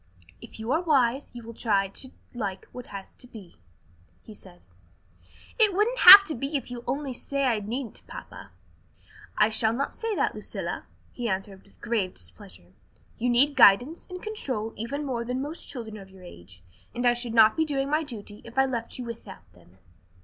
"If 0.41 0.59
you 0.59 0.71
are 0.71 0.81
wise, 0.81 1.29
you 1.35 1.43
will 1.43 1.53
try 1.53 1.87
to 1.89 2.09
like 2.33 2.65
what 2.71 2.87
has 2.87 3.13
to 3.13 3.27
be," 3.27 3.57
he 4.23 4.33
said. 4.33 4.63
"It 5.59 5.75
wouldn't 5.75 5.99
have 5.99 6.23
to 6.23 6.33
be 6.33 6.57
if 6.57 6.71
you 6.71 6.77
would 6.77 6.87
only 6.91 7.13
say 7.13 7.45
I 7.45 7.59
needn't, 7.59 8.07
papa." 8.07 8.49
"I 9.37 9.49
shall 9.51 9.73
not 9.73 9.93
say 9.93 10.15
that, 10.15 10.33
Lucilla," 10.33 10.87
he 11.11 11.29
answered 11.29 11.61
with 11.61 11.79
grave 11.81 12.15
displeasure. 12.15 12.73
"You 13.19 13.29
need 13.29 13.55
guidance 13.55 14.07
and 14.09 14.23
control 14.23 14.73
even 14.75 15.05
more 15.05 15.23
than 15.23 15.39
most 15.39 15.67
children 15.67 15.97
of 15.97 16.09
your 16.09 16.23
age, 16.23 16.63
and 16.95 17.05
I 17.05 17.13
should 17.13 17.35
not 17.35 17.55
be 17.55 17.63
doing 17.63 17.87
my 17.87 18.01
duty 18.01 18.41
if 18.43 18.57
I 18.57 18.65
left 18.65 18.97
you 18.97 19.05
without 19.05 19.53
them." 19.53 19.77